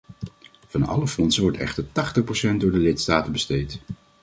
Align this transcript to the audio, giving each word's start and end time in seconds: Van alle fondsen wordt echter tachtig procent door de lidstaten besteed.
Van 0.67 0.83
alle 0.85 1.07
fondsen 1.07 1.43
wordt 1.43 1.57
echter 1.57 1.91
tachtig 1.91 2.23
procent 2.23 2.61
door 2.61 2.71
de 2.71 2.77
lidstaten 2.77 3.31
besteed. 3.31 3.79